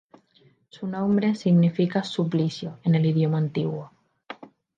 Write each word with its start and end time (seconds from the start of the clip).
Su 0.69 0.87
nombre 0.87 1.35
significa 1.35 2.03
"suplicio" 2.03 2.79
en 2.83 2.95
el 2.95 3.05
idioma 3.05 3.37
antiguo. 3.37 3.91